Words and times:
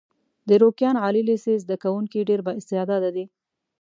د 0.47 0.49
روکيان 0.61 0.95
عالي 1.03 1.21
لیسې 1.29 1.53
زده 1.63 1.75
کوونکي 1.83 2.27
ډېر 2.29 2.39
با 2.45 2.53
استعداده 2.59 3.09
دي. 3.15 3.25